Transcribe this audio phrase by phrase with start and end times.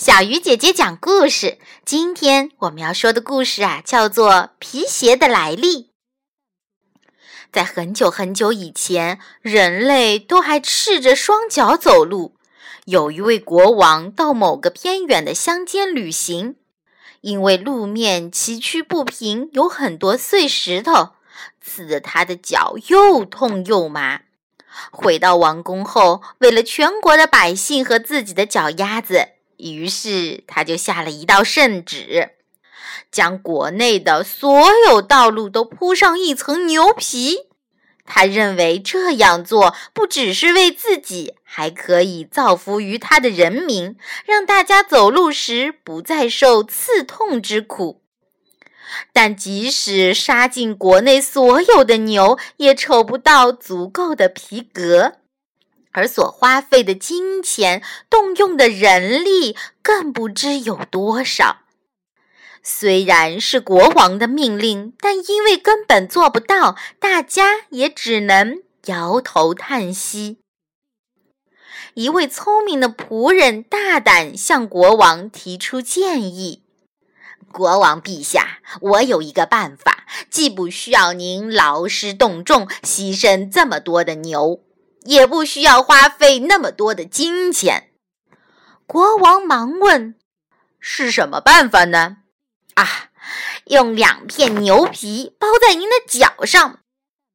[0.00, 1.58] 小鱼姐姐讲故事。
[1.84, 5.76] 今天我们要说的故事啊，叫做《皮鞋的来历》。
[7.52, 12.34] 在很久很久以前，人类都还赤着双脚走路。
[12.86, 16.56] 有一位国王到某个偏远的乡间旅行，
[17.20, 21.10] 因为路面崎岖不平，有很多碎石头，
[21.60, 24.22] 刺得他的脚又痛又麻。
[24.90, 32.30] 回到王宫后，为了全国的百姓和自己的脚丫子，于是他就下了一道圣旨，
[33.12, 34.48] 将国内的所
[34.88, 37.48] 有道路都铺上一层牛皮。
[38.12, 43.96] 他认为这样做不只是为自己，还可以造福于他的人民，
[44.26, 48.02] 让大家走路时不再受刺痛之苦。
[49.12, 55.18] 但即使杀尽国内所有的牛，也抽不到足够的皮革，
[55.92, 61.58] 而所花费的金钱、动用的人力，更不知有多少。
[62.62, 70.38] 虽然是国王的命令，但因为根本做不到，大家也只能摇头叹息。
[71.94, 76.62] 一位聪明的仆人大胆向国王提出建议。
[77.50, 84.60] 国王陛下，我有一个办法，既不需要您劳师动众牺牲这么多的牛，
[85.02, 87.90] 也不需要花费那么多的金钱。
[88.86, 90.16] 国王忙问
[90.80, 92.18] ：“是什么办法呢？”
[92.74, 93.10] 啊，
[93.66, 96.80] 用两片牛皮包在您的脚上，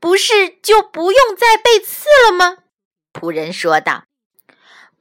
[0.00, 2.58] 不是就不用再被刺了吗？
[3.12, 4.04] 仆人说道。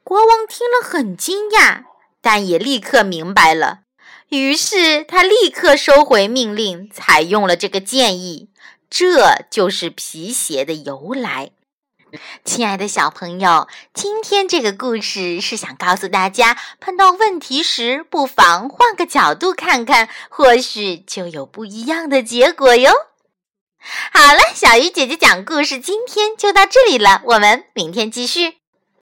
[0.03, 1.83] 国王听了很惊讶，
[2.21, 3.81] 但也立刻明白了。
[4.29, 8.49] 于是他立刻收回命令，采用了这个建议。
[8.89, 11.51] 这就是皮鞋的由来。
[12.43, 22.91] 亲爱的小朋友，今天这个故事是想告诉大家，碰到问题时不妨换个角度看看，或许就有不一样的结果哟。
[24.11, 28.57] 好了，小鱼姐姐讲故事今天就到这里了，我们明天继续。